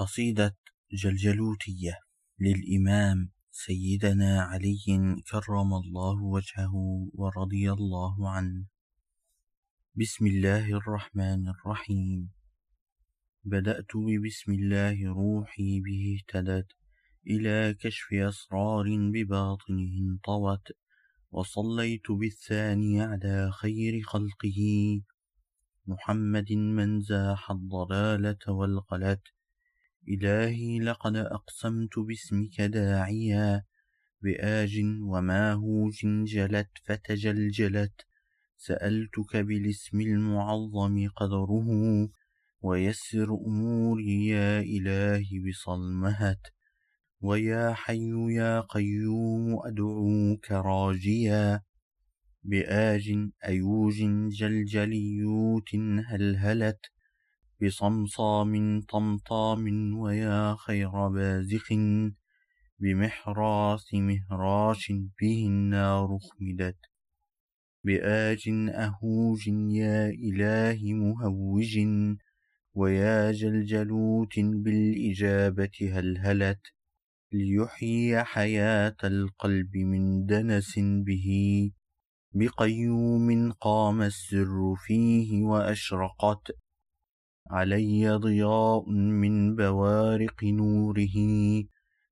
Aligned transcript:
قصيدة 0.00 0.56
جلجلوتية 0.92 1.98
للإمام 2.38 3.30
سيدنا 3.50 4.42
علي 4.42 4.84
كرم 5.30 5.74
الله 5.74 6.22
وجهه 6.22 6.74
ورضي 7.14 7.72
الله 7.72 8.30
عنه. 8.30 8.64
بسم 9.94 10.26
الله 10.26 10.76
الرحمن 10.76 11.48
الرحيم. 11.48 12.30
بدأت 13.44 13.96
ببسم 13.96 14.52
الله 14.52 15.08
روحي 15.08 15.80
به 15.80 16.16
اهتدت 16.16 16.68
إلى 17.26 17.74
كشف 17.74 18.12
أسرار 18.12 18.86
بباطنه 19.14 19.92
انطوت 20.08 20.66
وصليت 21.30 22.10
بالثاني 22.10 23.02
على 23.02 23.50
خير 23.52 24.02
خلقه. 24.02 24.60
محمد 25.86 26.52
من 26.52 27.00
زاح 27.00 27.50
الضلالة 27.50 28.44
والغلت 28.48 29.22
إلهي 30.08 30.78
لقد 30.78 31.16
أقسمت 31.16 31.98
باسمك 31.98 32.60
داعيا 32.60 33.64
بآج 34.22 34.80
وماهوج 35.02 36.06
جلت 36.24 36.70
فتجلجلت. 36.84 38.06
سألتك 38.56 39.36
بالاسم 39.36 40.00
المعظم 40.00 41.08
قدره 41.16 41.68
ويسر 42.62 43.28
أموري 43.46 44.26
يا 44.26 44.60
إلهي 44.60 45.38
بصلمهت. 45.48 46.46
ويا 47.20 47.72
حي 47.72 48.10
يا 48.34 48.60
قيوم 48.60 49.66
أدعوك 49.66 50.50
راجيا. 50.50 51.62
بآج 52.44 53.28
أيوج 53.44 53.98
جلجليوت 54.28 55.74
هلهلت. 56.06 56.80
بصمصام 57.62 58.80
طمطام 58.80 59.64
ويا 59.98 60.56
خير 60.64 61.08
بازخ 61.08 61.68
بمحراث 62.78 63.94
مهراش 63.94 64.92
به 65.20 65.46
النار 65.46 66.18
خمدت 66.18 66.78
بآج 67.84 68.44
أهوج 68.84 69.48
يا 69.82 70.08
إله 70.08 70.78
مهوج 70.94 71.78
ويا 72.74 73.32
جلجلوت 73.32 74.34
بالإجابة 74.38 75.76
هلهلت 75.92 76.62
ليحيي 77.32 78.24
حياة 78.24 78.96
القلب 79.04 79.76
من 79.76 80.26
دنس 80.26 80.78
به 80.78 81.28
بقيوم 82.34 83.52
قام 83.52 84.02
السر 84.02 84.74
فيه 84.86 85.42
وأشرقت 85.42 86.56
علي 87.50 88.10
ضياء 88.10 88.90
من 88.90 89.56
بوارق 89.56 90.44
نوره 90.44 91.16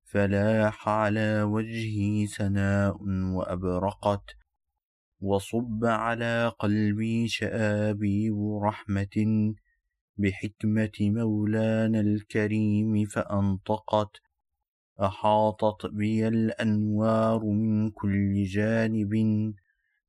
فلاح 0.04 0.88
على 0.88 1.42
وجهي 1.42 2.26
سناء 2.26 2.96
وأبرقت 3.36 4.36
وصب 5.20 5.84
على 5.84 6.52
قلبي 6.58 7.28
شآبيب 7.28 8.58
رحمة 8.62 9.16
بحكمة 10.16 10.98
مولانا 11.00 12.00
الكريم 12.00 13.04
فأنطقت. 13.06 14.16
أحاطت 15.00 15.86
بي 15.86 16.28
الأنوار 16.28 17.44
من 17.44 17.90
كل 17.90 18.44
جانب 18.44 19.14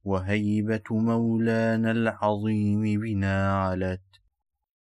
وهيبة 0.03 0.83
مولانا 0.91 1.91
العظيم 1.91 2.81
بنا 3.01 3.63
علت. 3.63 4.08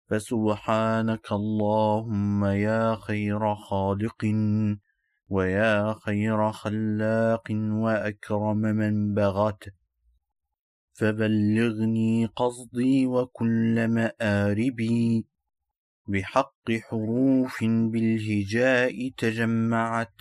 فسبحانك 0.09 1.33
اللهم 1.33 2.45
يا 2.45 2.97
خير 2.97 3.55
خالق 3.55 4.25
ويا 5.29 5.95
خير 6.05 6.53
خلاق 6.53 7.47
وأكرم 7.51 8.57
من 8.57 9.15
بغت 9.15 9.65
فبلغني 10.93 12.27
قصدي 12.27 13.06
وكل 13.06 13.89
مآربي 13.89 15.27
بحق 16.09 16.71
حروف 16.71 17.65
بالهجاء 17.65 19.11
تجمعت 19.16 20.15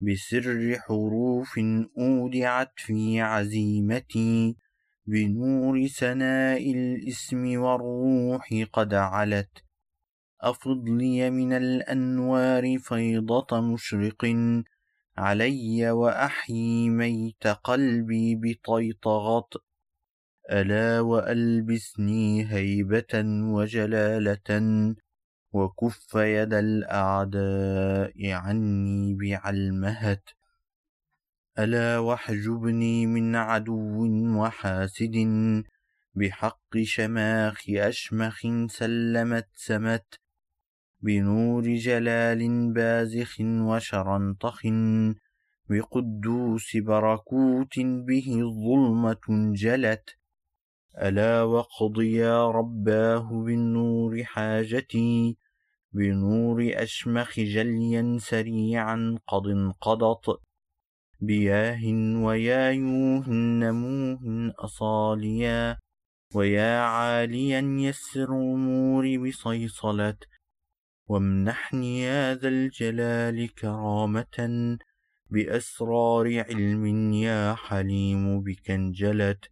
بسر 0.00 0.78
حروف 0.78 1.60
أودعت 1.98 2.72
في 2.76 3.20
عزيمتي 3.20 4.56
بنور 5.06 5.86
سناء 5.86 6.72
الإسم 6.72 7.60
والروح 7.60 8.64
قد 8.72 8.94
علت. 8.94 9.66
أفض 10.40 10.88
لي 10.88 11.30
من 11.30 11.52
الأنوار 11.52 12.78
فيضة 12.78 13.60
مشرق 13.60 14.36
علي 15.18 15.90
وأحيي 15.90 16.90
ميت 16.90 17.46
قلبي 17.46 18.34
بطيطغط 18.34 19.64
ألا 20.50 21.00
وألبسني 21.00 22.52
هيبة 22.52 23.22
وجلالة 23.54 24.50
وكف 25.52 26.14
يد 26.14 26.54
الأعداء 26.54 28.30
عني 28.32 29.14
بعلمهت 29.14 30.24
ألا 31.58 31.98
واحجبني 31.98 33.06
من 33.06 33.36
عدو 33.36 34.06
وحاسد 34.38 35.16
بحق 36.14 36.76
شماخ 36.82 37.64
أشمخ 37.70 38.40
سلمت 38.66 39.48
سمت 39.54 40.20
بنور 41.00 41.74
جلال 41.74 42.72
بازخ 42.72 43.36
وشرنطخ 43.40 44.60
بقدوس 45.68 46.76
بركوت 46.76 47.78
به 47.78 48.26
الظلمة 48.40 49.52
جلت 49.54 50.10
ألا 51.02 51.42
واقض 51.42 52.02
يا 52.02 52.50
رباه 52.50 53.42
بالنور 53.44 54.24
حاجتي 54.24 55.36
بنور 55.92 56.70
أشمخ 56.74 57.40
جليا 57.40 58.18
سريعا 58.20 59.18
قد 59.26 59.46
انقضت 59.46 60.45
بياه 61.20 61.82
ويايوه 62.24 63.28
نموه 63.30 64.54
أصاليا 64.58 65.78
ويا 66.34 66.80
عاليا 66.80 67.60
يسر 67.60 68.28
أموري 68.32 69.18
بصيصلة 69.18 70.16
وامنحني 71.08 72.00
يا 72.00 72.34
ذا 72.34 72.48
الجلال 72.48 73.54
كرامة 73.54 74.78
بأسرار 75.30 76.44
علم 76.48 77.12
يا 77.12 77.54
حليم 77.54 78.40
بك 78.42 78.70
انجلت 78.70 79.50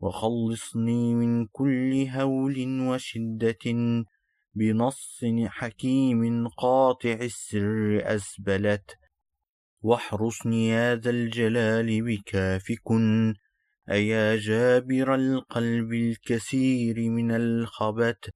وخلصني 0.00 1.14
من 1.14 1.46
كل 1.46 2.06
هول 2.10 2.80
وشدة 2.80 3.64
بنص 4.54 5.20
حكيم 5.46 6.48
قاطع 6.48 7.12
السر 7.12 8.00
أسبلت 8.02 8.98
واحرسني 9.82 10.68
يا 10.68 10.94
ذا 10.94 11.10
الجلال 11.10 12.02
بكاف 12.02 12.45
كن. 12.45 12.88
أيا 13.90 14.36
جابر 14.36 15.14
القلب 15.14 15.92
الكسير 15.92 17.10
من 17.10 17.30
الخبت 17.30 18.30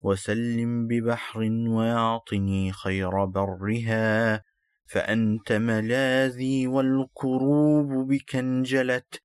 وسلم 0.00 0.86
ببحر 0.86 1.40
وأعطني 1.68 2.72
خير 2.72 3.24
برها. 3.24 4.42
فأنت 4.86 5.52
ملاذي 5.52 6.66
والكروب 6.66 8.08
بك 8.08 8.36
انجلت. 8.36 9.22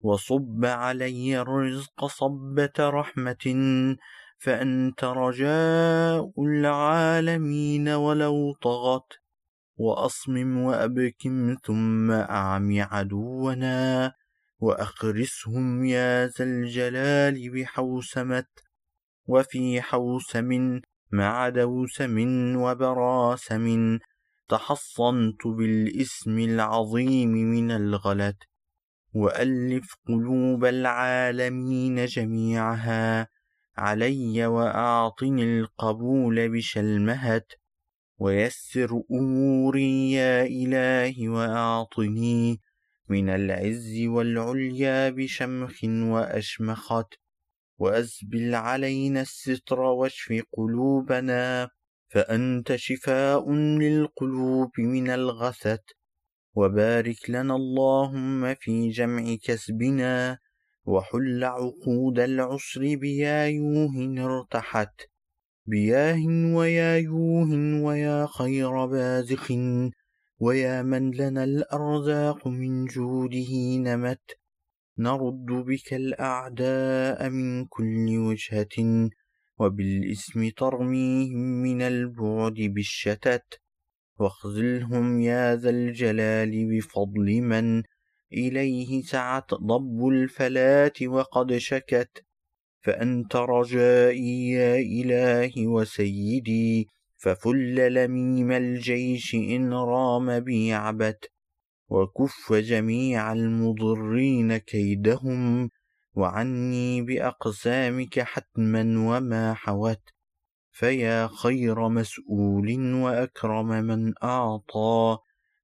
وصب 0.00 0.64
علي 0.64 1.40
الرزق 1.40 2.06
صبة 2.06 2.72
رحمة. 2.78 3.46
فأنت 4.38 5.04
رجاء 5.04 6.32
العالمين 6.38 7.88
ولو 7.88 8.52
طغت. 8.62 9.20
وأصمم 9.80 10.58
وأبكم 10.58 11.56
ثم 11.64 12.10
أعمي 12.10 12.82
عدونا 12.82 14.12
وأخرسهم 14.58 15.84
يا 15.84 16.26
ذا 16.26 16.44
الجلال 16.44 17.50
بحوسمة 17.50 18.44
وفي 19.26 19.82
حوسم 19.82 20.80
مع 21.12 21.48
دوسم 21.48 22.16
وبراسم 22.56 23.98
تحصنت 24.48 25.46
بالإسم 25.46 26.38
العظيم 26.38 27.32
من 27.32 27.70
الغلت 27.70 28.36
وألف 29.14 29.94
قلوب 30.08 30.64
العالمين 30.64 32.04
جميعها 32.04 33.28
علي 33.76 34.46
وأعطني 34.46 35.42
القبول 35.42 36.48
بشلمهت 36.48 37.59
ويسر 38.20 39.02
أموري 39.12 40.12
يا 40.12 40.44
إلهي 40.44 41.28
وأعطني 41.28 42.60
من 43.08 43.28
العز 43.30 44.02
والعليا 44.06 45.10
بشمخ 45.10 45.84
وأشمخت 45.84 47.14
وأزبل 47.78 48.54
علينا 48.54 49.20
الستر 49.20 49.80
واشف 49.80 50.42
قلوبنا 50.52 51.68
فأنت 52.08 52.76
شفاء 52.76 53.52
للقلوب 53.52 54.70
من 54.78 55.10
الغثت 55.10 55.84
وبارك 56.54 57.30
لنا 57.30 57.54
اللهم 57.56 58.54
في 58.54 58.88
جمع 58.88 59.36
كسبنا 59.42 60.38
وحل 60.84 61.44
عقود 61.44 62.18
العسر 62.18 62.80
بيايوه 62.96 63.92
ارتحت. 64.24 64.94
بياه 65.66 66.26
ويايوه 66.56 67.50
ويا 67.84 68.26
خير 68.26 68.86
بازخ 68.86 69.52
ويا 70.40 70.82
من 70.82 71.10
لنا 71.10 71.44
الأرزاق 71.44 72.48
من 72.48 72.84
جوده 72.84 73.52
نمت. 73.86 74.26
نرد 74.98 75.46
بك 75.46 75.94
الأعداء 75.94 77.28
من 77.28 77.66
كل 77.66 78.18
وجهة 78.18 78.76
وبالإسم 79.58 80.48
ترميهم 80.48 81.62
من 81.62 81.82
البعد 81.82 82.54
بالشتت. 82.54 83.60
واخذلهم 84.18 85.20
يا 85.20 85.56
ذا 85.56 85.70
الجلال 85.70 86.52
بفضل 86.70 87.40
من 87.40 87.82
إليه 88.32 89.02
سعت 89.02 89.54
ضب 89.54 90.08
الفلاة 90.08 90.92
وقد 91.06 91.56
شكت. 91.56 92.24
فأنت 92.80 93.36
رجائي 93.36 94.50
يا 94.50 94.74
إلهي 94.76 95.66
وسيدي 95.66 96.88
ففل 97.16 97.94
لميم 97.94 98.52
الجيش 98.52 99.34
إن 99.34 99.72
رام 99.72 100.40
بي 100.40 100.72
عبت 100.72 101.30
وكف 101.88 102.52
جميع 102.52 103.32
المضرين 103.32 104.56
كيدهم 104.56 105.70
وعني 106.14 107.02
بأقسامك 107.02 108.20
حتما 108.20 108.80
وما 108.80 109.54
حوت. 109.54 110.00
فيا 110.72 111.26
خير 111.26 111.88
مسؤول 111.88 112.94
وأكرم 112.94 113.68
من 113.68 114.12
أعطى 114.22 115.18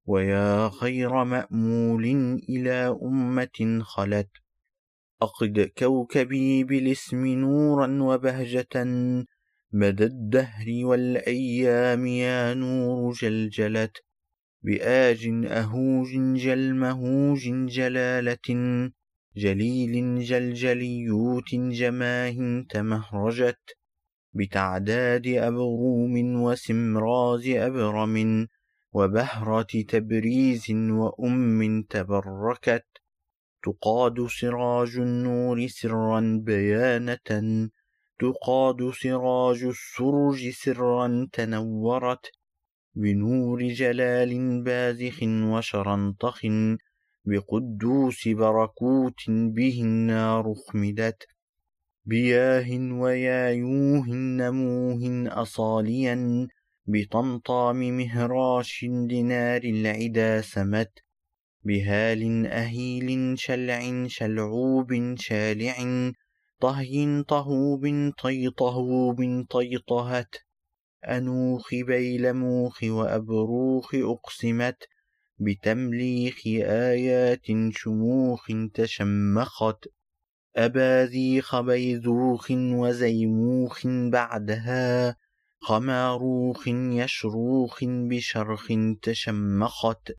ويا 0.05 0.69
خير 0.69 1.23
مأمول 1.23 2.05
إلى 2.49 2.97
أمة 3.03 3.79
خلت. 3.81 4.29
أقد 5.21 5.71
كوكبي 5.77 6.63
بالاسم 6.63 7.27
نورا 7.27 8.01
وبهجة. 8.01 8.85
مدى 9.73 10.03
الدهر 10.03 10.65
والأيام 10.83 12.07
يا 12.07 12.53
نور 12.53 13.13
جلجلت. 13.13 13.97
بآج 14.61 15.45
أهوج 15.45 16.07
جلمهوج 16.35 17.49
جلالة. 17.49 18.47
جليل 19.37 20.23
جلجليوت 20.23 21.55
جماه 21.55 22.65
تمهرجت. 22.69 23.77
بتعداد 24.33 25.27
أبروم 25.27 26.41
وسمراز 26.41 27.47
أبرم. 27.47 28.47
وبهرة 28.93 29.67
تبريز 29.87 30.65
وأم 30.71 31.81
تبركت. 31.89 32.85
تقاد 33.67 34.27
سراج 34.27 34.97
النور 34.97 35.67
سرا 35.67 36.19
بيانة 36.45 37.29
تقاد 38.19 38.79
سراج 39.01 39.63
السرج 39.63 40.49
سرا 40.49 41.27
تنورت 41.33 42.25
بنور 42.95 43.59
جلال 43.79 44.31
بازخ 44.63 45.17
وشرنطخ 45.23 46.39
بقدوس 47.25 48.27
بركوت 48.27 49.19
به 49.55 49.75
النار 49.81 50.53
خمدت 50.53 51.19
بياه 52.05 52.69
ويايوه 53.01 54.07
نموه 54.39 55.01
أصاليا 55.43 56.47
بطمطام 56.87 57.79
مهراش 57.97 58.85
دينار 59.09 59.61
العدا 59.63 60.41
سمت. 60.41 61.06
بهال 61.67 62.47
أهيل 62.47 63.39
شلع 63.39 64.07
شلعوب 64.07 65.15
شالع 65.19 65.77
طهي 66.59 67.23
طهوب 67.23 67.83
طيطهوب 68.17 69.45
طيطهت 69.49 70.35
أنوخ 71.05 71.75
بيلموخ 71.75 72.83
وأبروخ 72.83 73.95
أقسمت 73.95 74.77
بتمليخ 75.39 76.41
آيات 76.91 77.45
شموخ 77.71 78.47
تشمخت 78.73 79.87
أباذيخ 80.55 81.59
بيذوخ 81.59 82.51
وزيموخ 82.51 83.87
بعدها 83.87 85.15
خماروخ 85.59 86.67
يشروخ 86.67 87.83
بشرخ 87.83 88.67
تشمخت 89.01 90.11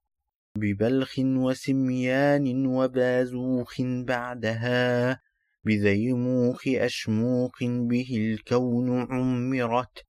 ببلخ 0.58 1.14
وسميان 1.18 2.66
وبازوخ 2.66 3.80
بعدها 3.80 5.20
بذيموخ 5.64 6.62
أشموخ 6.68 7.58
به 7.62 8.08
الكون 8.16 8.88
عمرت. 9.12 10.04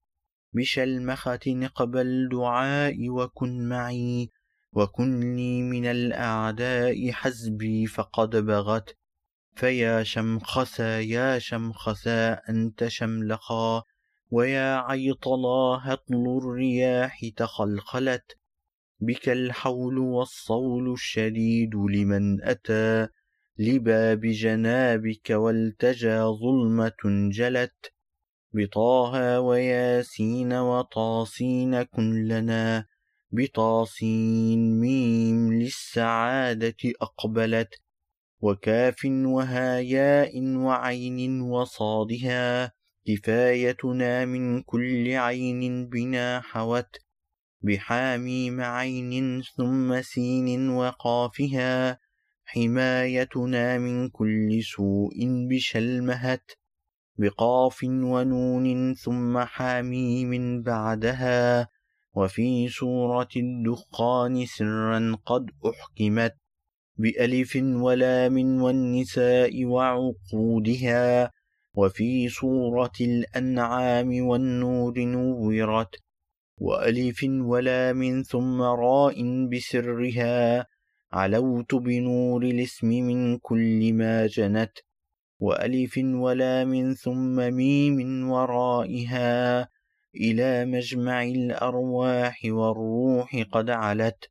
بشلمخة 0.53 1.39
نقبل 1.47 2.29
دعائي 2.31 3.09
وكن 3.09 3.69
معي 3.69 4.29
وكن 4.73 5.35
لي 5.35 5.61
من 5.61 5.85
الأعداء 5.85 7.11
حزبي 7.11 7.85
فقد 7.85 8.35
بغت. 8.35 8.97
فيا 9.55 10.03
شمخسا 10.03 10.99
يا 10.99 11.39
شمخسا 11.39 12.33
أنت 12.49 12.87
شملخا 12.87 13.83
ويا 14.31 14.75
عيطلا 14.75 15.79
هطل 15.83 16.39
الرياح 16.41 17.21
تخلخلت. 17.35 18.38
بك 19.01 19.29
الحول 19.29 19.97
والصول 19.97 20.93
الشديد 20.93 21.75
لمن 21.75 22.43
أتى 22.43 23.07
لباب 23.57 24.21
جنابك 24.21 25.29
والتجى 25.29 26.19
ظلمة 26.19 27.29
جلت 27.31 27.93
بطاها 28.53 29.39
وياسين 29.39 30.53
وطاسين 30.53 31.83
كن 31.83 32.27
لنا 32.27 32.85
بطاسين 33.31 34.79
ميم 34.79 35.53
للسعادة 35.53 36.77
أقبلت 37.01 37.81
وكاف 38.41 39.05
وهاياء 39.05 40.43
وعين 40.55 41.41
وصادها 41.41 42.71
كفايتنا 43.07 44.25
من 44.25 44.61
كل 44.61 45.15
عين 45.15 45.89
بنا 45.89 46.41
حوت 46.41 47.08
بحاميم 47.61 48.61
عين 48.61 49.41
ثم 49.41 50.01
سين 50.01 50.69
وقافها 50.69 51.99
حمايتنا 52.45 53.77
من 53.77 54.09
كل 54.09 54.63
سوء 54.63 55.15
بشلمهت 55.49 56.51
بقاف 57.17 57.83
ونون 57.83 58.93
ثم 58.93 59.39
حاميم 59.39 60.61
بعدها 60.61 61.67
وفي 62.13 62.69
سورة 62.69 63.29
الدخان 63.35 64.45
سرا 64.45 65.17
قد 65.25 65.45
أحكمت 65.65 66.35
بألف 66.97 67.55
ولام 67.55 68.61
والنساء 68.61 69.65
وعقودها 69.65 71.31
وفي 71.73 72.29
سورة 72.29 72.97
الأنعام 73.01 74.27
والنور 74.27 74.99
نورت 74.99 75.95
وألف 76.59 77.23
ولام 77.23 78.21
ثم 78.21 78.61
راء 78.61 79.47
بسرها. 79.47 80.65
علوت 81.11 81.75
بنور 81.75 82.43
الاسم 82.43 82.87
من 82.87 83.37
كل 83.37 83.93
ما 83.93 84.27
جنت. 84.27 84.71
وألف 85.39 85.97
ولام 85.97 86.93
ثم 86.93 87.53
ميم 87.53 88.29
ورائها. 88.29 89.67
إلى 90.15 90.65
مجمع 90.65 91.23
الأرواح 91.23 92.41
والروح 92.45 93.45
قد 93.51 93.69
علت. 93.69 94.25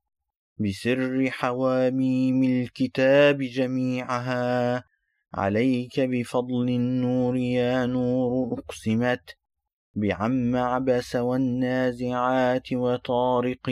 بسر 0.59 1.31
حواميم 1.31 2.43
الكتاب 2.43 3.39
جميعها. 3.39 4.85
عليك 5.35 6.01
بفضل 6.01 6.69
النور 6.69 7.37
يا 7.37 7.87
نور 7.87 8.59
أقسمت. 8.59 9.39
بعم 9.95 10.57
عبس 10.57 11.17
والنازعات 11.17 12.73
وطارق 12.73 13.67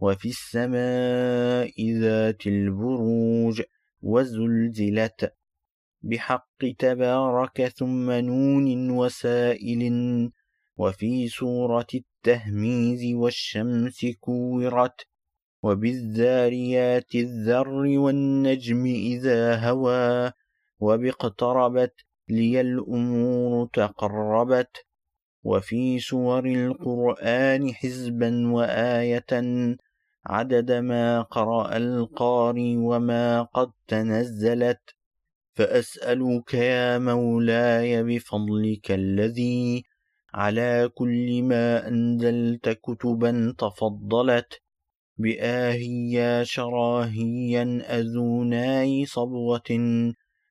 وفي 0.00 0.28
السماء 0.28 1.92
ذات 2.00 2.46
البروج 2.46 3.62
وزلزلت 4.02 5.34
بحق 6.02 6.58
تبارك 6.78 7.68
ثم 7.68 8.10
نون 8.10 8.90
وسائل 8.90 9.82
وفي 10.76 11.28
سورة 11.28 11.86
التهميز 11.94 13.14
والشمس 13.14 14.06
كورت 14.20 15.06
وبالذاريات 15.62 17.14
الذر 17.14 17.98
والنجم 17.98 18.84
إذا 18.86 19.56
هوى 19.56 20.32
وباقتربت 20.78 21.94
لي 22.28 22.60
الأمور 22.60 23.68
تقربت 23.72 24.86
وفي 25.44 25.98
سور 25.98 26.46
القرآن 26.46 27.74
حزبا 27.74 28.52
وآية 28.52 29.32
عدد 30.26 30.72
ما 30.72 31.22
قرأ 31.22 31.76
القاري 31.76 32.76
وما 32.76 33.42
قد 33.42 33.70
تنزلت 33.88 34.80
فأسألك 35.54 36.54
يا 36.54 36.98
مولاي 36.98 38.02
بفضلك 38.02 38.90
الذي 38.90 39.84
على 40.34 40.90
كل 40.94 41.42
ما 41.42 41.88
أنزلت 41.88 42.68
كتبا 42.68 43.54
تفضلت 43.58 44.60
بآهيا 45.18 46.44
شراهيا 46.44 47.64
أذوناي 47.98 49.06
صبوة 49.06 49.70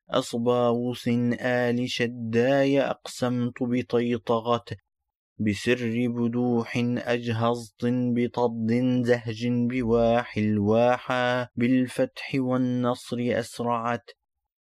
أصباوس 0.10 1.07
آل 1.39 1.89
شداي 1.89 2.81
أقسمت 2.81 3.63
بطيطغة 3.63 4.65
بسر 5.39 6.07
بدوح 6.07 6.77
أجهزت 6.98 7.86
بطد 7.86 8.72
زهج 9.05 9.48
بواح 9.48 10.38
الواحى 10.38 11.48
بالفتح 11.55 12.31
والنصر 12.36 13.17
أسرعت 13.19 14.10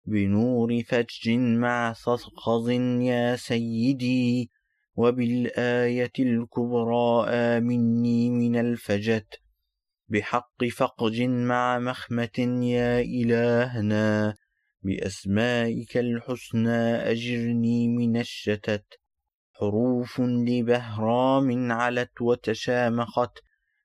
بنور 0.07 0.83
فج 0.83 1.31
مع 1.31 1.93
صخز 1.93 2.71
يا 3.01 3.37
سيدي 3.37 4.51
وبالآية 4.97 6.13
الكبرى 6.19 7.27
آمني 7.29 8.31
من 8.31 8.57
الفجت 8.57 9.41
بحق 10.09 10.65
فقج 10.77 11.23
مع 11.23 11.79
مخمة 11.79 12.39
يا 12.63 13.01
إلهنا 13.01 14.35
بأسمائك 14.85 15.97
الحسنى 15.97 16.83
أجرني 17.13 17.89
من 17.89 18.17
الشتت. 18.17 18.85
حروف 19.59 20.21
لبهرام 20.21 21.73
علت 21.73 22.21
وتشامخت 22.21 23.39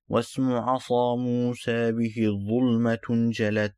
واسم 0.10 0.52
عصا 0.52 1.16
موسى 1.16 1.92
به 1.92 2.16
الظلمة 2.32 3.30
جلت 3.32 3.76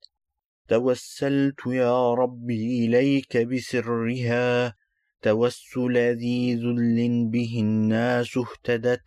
توسلت 0.67 1.59
يا 1.67 2.13
ربي 2.13 2.85
إليك 2.85 3.37
بسرها 3.37 4.75
توسل 5.21 5.97
ذي 5.97 6.55
ذل 6.55 7.29
به 7.33 7.53
الناس 7.59 8.37
اهتدت. 8.37 9.05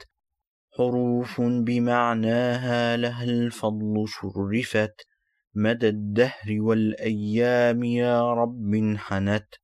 حروف 0.77 1.41
بمعناها 1.41 2.97
لها 2.97 3.25
الفضل 3.25 4.05
شرفت. 4.09 5.07
مدى 5.57 5.89
الدهر 5.89 6.61
والأيام 6.61 7.85
يا 7.85 8.35
رب 8.35 8.95
حنت 8.97 9.55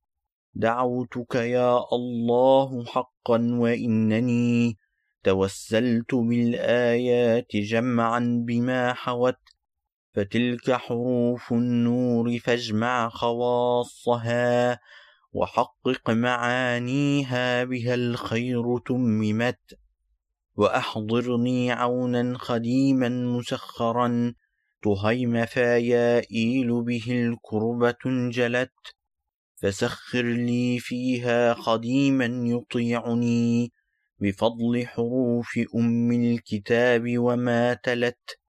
دعوتك 0.53 1.35
يا 1.35 1.79
الله 1.93 2.85
حقا 2.85 3.49
وإنني 3.53 4.77
توسلت 5.23 6.15
بالآيات 6.15 7.55
جمعا 7.55 8.43
بما 8.47 8.93
حوت. 8.93 9.37
فتلك 10.13 10.71
حروف 10.71 11.51
النور 11.53 12.39
فاجمع 12.39 13.09
خواصها 13.09 14.79
وحقق 15.33 16.09
معانيها 16.09 17.63
بها 17.63 17.93
الخير 17.93 18.77
تممت. 18.77 19.79
وأحضرني 20.55 21.71
عونا 21.71 22.37
خديما 22.37 23.09
مسخرا 23.09 24.33
تهيم 24.81 25.45
فيائيل 25.45 26.81
به 26.83 27.05
الكربة 27.09 27.95
انجلت 28.05 28.71
فسخر 29.61 30.23
لي 30.23 30.79
فيها 30.79 31.53
خديما 31.53 32.25
يطيعني 32.25 33.71
بفضل 34.19 34.87
حروف 34.87 35.59
أم 35.75 36.11
الكتاب 36.11 37.17
وما 37.17 37.73
تلت. 37.73 38.39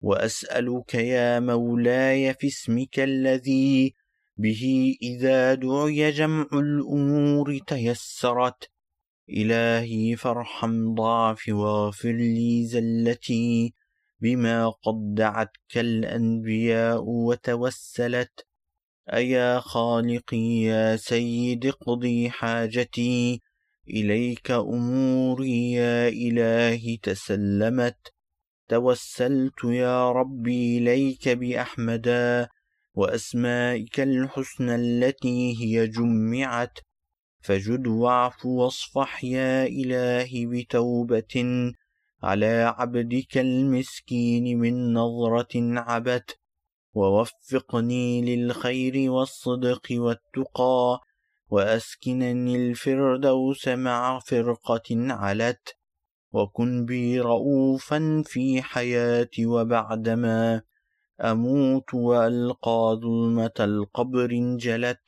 وأسألك 0.00 0.94
يا 0.94 1.40
مولاي 1.40 2.34
في 2.34 2.46
اسمك 2.46 3.00
الذي 3.00 3.94
به 4.36 4.94
إذا 5.02 5.54
دعي 5.54 6.10
جمع 6.10 6.46
الأمور 6.52 7.58
تيسرت. 7.58 8.70
إلهي 9.30 10.16
فارحم 10.16 10.94
ضعفي 10.94 11.52
واغفر 11.52 12.12
لي 12.12 12.66
زلتي 12.66 13.74
بما 14.20 14.68
قد 14.68 15.14
دعتك 15.14 15.76
الأنبياء 15.76 17.02
وتوسلت. 17.02 18.46
أيا 19.12 19.60
خالقي 19.60 20.62
يا 20.62 20.96
سيد 20.96 21.66
اقضي 21.66 22.30
حاجتي. 22.30 23.40
إليك 23.90 24.50
أموري 24.50 25.72
يا 25.72 26.08
إلهي 26.08 26.96
تسلمت. 27.02 28.12
توسلت 28.68 29.64
يا 29.64 30.12
ربي 30.12 30.78
إليك 30.78 31.28
بأحمدا 31.28 32.48
وأسمائك 32.94 34.00
الحسنى 34.00 34.74
التي 34.74 35.54
هي 35.60 35.86
جمعت. 35.86 36.78
فجد 37.40 37.86
واعف 37.86 38.46
واصفح 38.46 39.24
يا 39.24 39.66
إلهي 39.66 40.46
بتوبة. 40.46 41.34
على 42.22 42.74
عبدك 42.78 43.38
المسكين 43.38 44.58
من 44.58 44.92
نظرة 44.92 45.80
عبت 45.80 46.38
ووفقني 46.94 48.36
للخير 48.36 49.10
والصدق 49.10 49.86
والتقى 49.92 51.00
وأسكنني 51.48 52.56
الفردوس 52.56 53.68
مع 53.68 54.18
فرقة 54.18 54.82
علت 54.90 55.76
وكن 56.32 56.84
بي 56.84 57.20
رؤوفا 57.20 58.22
في 58.26 58.62
حياتي 58.62 59.46
وبعدما 59.46 60.62
أموت 61.20 61.94
وألقى 61.94 62.98
ظلمة 63.02 63.54
القبر 63.60 64.30
انجلت 64.30 65.00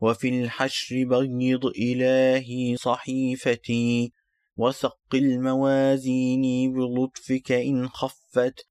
وفي 0.00 0.28
الحشر 0.28 1.04
بيض 1.04 1.66
إلهي 1.66 2.76
صحيفتي 2.76 4.12
وثق 4.60 5.14
الموازين 5.14 6.72
بلطفك 6.72 7.52
إن 7.52 7.88
خفت 7.88 8.68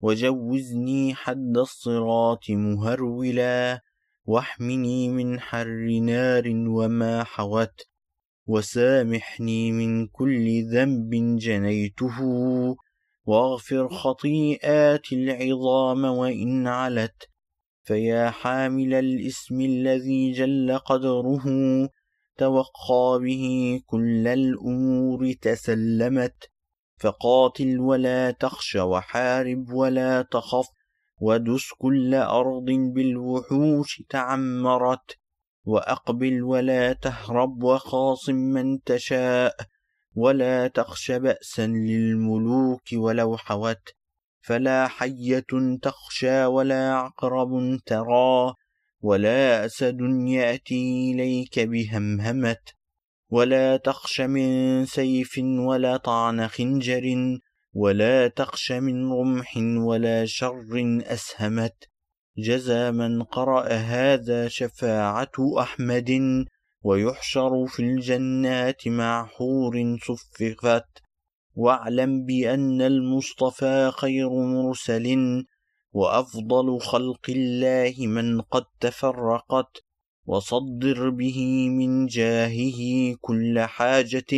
وجوزني 0.00 1.14
حد 1.14 1.56
الصراط 1.56 2.50
مهرولا 2.50 3.80
واحمني 4.24 5.08
من 5.08 5.40
حر 5.40 6.00
نار 6.02 6.44
وما 6.48 7.24
حوت 7.24 7.80
وسامحني 8.46 9.72
من 9.72 10.06
كل 10.06 10.64
ذنب 10.72 11.10
جنيته. 11.38 12.18
واغفر 13.24 13.88
خطيئات 13.88 15.12
العظام 15.12 16.04
وإن 16.04 16.66
علت 16.66 17.28
فيا 17.82 18.30
حامل 18.30 18.94
الإسم 18.94 19.60
الذي 19.60 20.32
جل 20.32 20.78
قدره. 20.78 21.44
توقى 22.38 23.18
به 23.22 23.80
كل 23.86 24.28
الأمور 24.28 25.32
تسلمت 25.32 26.50
فقاتل 27.00 27.80
ولا 27.80 28.30
تخش 28.30 28.76
وحارب 28.76 29.72
ولا 29.72 30.22
تخف 30.22 30.66
ودس 31.20 31.72
كل 31.78 32.14
أرض 32.14 32.64
بالوحوش 32.94 34.02
تعمرت 34.08 35.18
وأقبل 35.64 36.42
ولا 36.42 36.92
تهرب 36.92 37.62
وخاصم 37.62 38.34
من 38.34 38.82
تشاء 38.82 39.56
ولا 40.14 40.68
تخش 40.68 41.10
بأسا 41.10 41.66
للملوك 41.66 42.82
ولو 42.92 43.36
حوت 43.36 43.88
فلا 44.40 44.88
حية 44.88 45.46
تخشى 45.82 46.44
ولا 46.44 46.94
عقرب 46.94 47.78
ترى 47.86 48.54
ولا 49.00 49.64
أسد 49.64 50.00
يأتي 50.26 51.12
إليك 51.12 51.60
بهمهمة 51.60 52.56
ولا 53.30 53.76
تخش 53.76 54.20
من 54.20 54.84
سيف 54.84 55.38
ولا 55.38 55.96
طعن 55.96 56.48
خنجر 56.48 57.38
ولا 57.72 58.28
تخش 58.28 58.72
من 58.72 59.12
رمح 59.12 59.56
ولا 59.76 60.24
شر 60.24 61.00
أسهمت. 61.06 61.88
جزى 62.38 62.90
من 62.90 63.22
قرأ 63.22 63.68
هذا 63.68 64.48
شفاعة 64.48 65.32
أحمد 65.58 66.10
ويحشر 66.82 67.66
في 67.66 67.82
الجنات 67.82 68.88
مع 68.88 69.26
حور 69.26 69.96
صفقت. 70.02 70.88
واعلم 71.54 72.24
بأن 72.24 72.82
المصطفى 72.82 73.90
خير 73.94 74.30
مرسل 74.30 75.06
وأفضل 75.98 76.80
خلق 76.80 77.24
الله 77.28 77.94
من 78.06 78.40
قد 78.40 78.64
تفرقت 78.80 79.72
وصدر 80.26 81.10
به 81.10 81.68
من 81.68 82.06
جاهه 82.06 82.80
كل 83.20 83.60
حاجة 83.60 84.32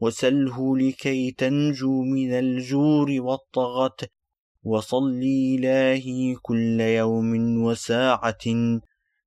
وسله 0.00 0.78
لكي 0.78 1.30
تنجو 1.30 2.02
من 2.02 2.32
الجور 2.32 3.08
والطغت 3.20 4.10
وصلي 4.62 5.54
إلهي 5.54 6.34
كل 6.42 6.80
يوم 6.80 7.62
وساعة 7.64 8.44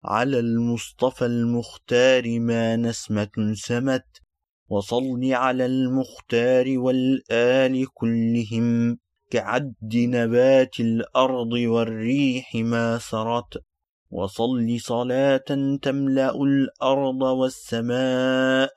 على 0.06 0.40
المصطفى 0.40 1.26
المختار 1.26 2.40
ما 2.40 2.76
نسمة 2.76 3.54
سمت 3.54 4.22
وصل 4.70 5.34
على 5.34 5.66
المختار 5.66 6.80
والآل 6.80 7.86
كلهم. 7.94 9.03
كعد 9.34 9.76
نبات 9.94 10.80
الأرض 10.80 11.52
والريح 11.52 12.56
ما 12.56 12.98
سرت 12.98 13.64
وصل 14.12 14.78
صلاة 14.80 15.78
تملأ 15.82 16.36
الأرض 16.44 17.22
والسماء 17.22 18.74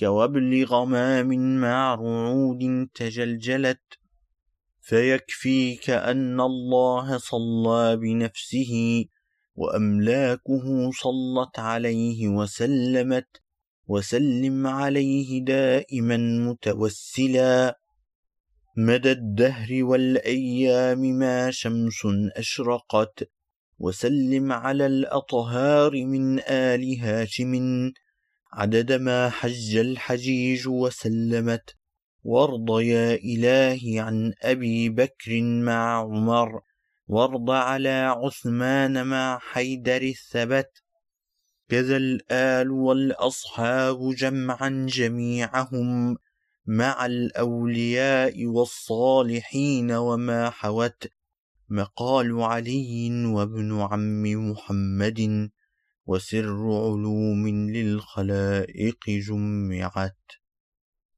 كوبل 0.00 0.64
غمام 0.64 1.60
مع 1.60 1.94
رعود 1.94 2.88
تجلجلت. 2.94 3.80
فيكفيك 4.80 5.90
أن 5.90 6.40
الله 6.40 7.18
صلى 7.18 7.96
بنفسه 7.96 9.04
وأملاكه 9.54 10.90
صلت 10.90 11.58
عليه 11.58 12.28
وسلمت 12.28 13.28
وسلم 13.86 14.66
عليه 14.66 15.44
دائما 15.44 16.16
متوسلا. 16.16 17.78
مدى 18.80 19.12
الدهر 19.12 19.84
والأيام 19.84 20.98
ما 20.98 21.50
شمس 21.50 22.06
أشرقت 22.36 23.30
وسلم 23.78 24.52
على 24.52 24.86
الأطهار 24.86 26.04
من 26.04 26.40
آل 26.40 26.98
هاشم. 27.00 27.52
عدد 28.52 28.92
ما 28.92 29.30
حج 29.30 29.76
الحجيج 29.76 30.68
وسلمت 30.68 31.76
وارض 32.22 32.80
يا 32.80 33.14
إلهي 33.14 33.98
عن 33.98 34.32
أبي 34.42 34.88
بكر 34.88 35.42
مع 35.42 36.00
عمر 36.00 36.60
وارض 37.06 37.50
على 37.50 38.14
عثمان 38.22 39.06
مع 39.06 39.38
حيدر 39.38 40.02
الثبت. 40.02 40.82
كذا 41.68 41.96
الآل 41.96 42.70
والأصحاب 42.70 44.14
جمعا 44.14 44.86
جميعهم 44.88 46.16
مع 46.70 47.06
الأولياء 47.06 48.46
والصالحين 48.46 49.92
وما 49.92 50.50
حوت 50.50 51.06
مقال 51.68 52.42
علي 52.42 53.24
وابن 53.26 53.80
عم 53.80 54.22
محمد 54.50 55.50
وسر 56.06 56.56
علوم 56.56 57.48
للخلائق 57.48 59.08
جمعت. 59.08 60.37